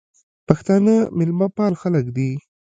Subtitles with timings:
[0.47, 2.31] پښتانه مېلمپال خلک دي.